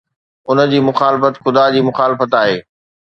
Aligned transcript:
ان 0.49 0.61
جي 0.71 0.79
مخالفت 0.87 1.37
خدا 1.43 1.69
جي 1.77 1.87
مخالفت 1.91 2.33
آهي. 2.41 2.57